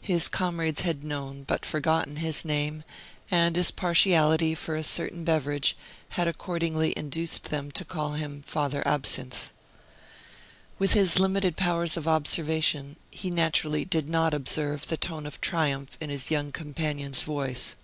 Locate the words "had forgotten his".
1.64-2.44